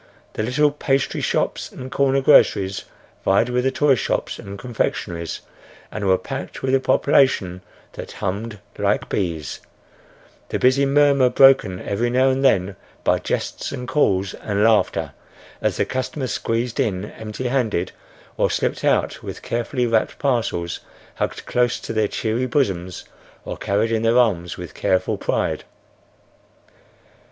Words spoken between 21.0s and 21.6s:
hugged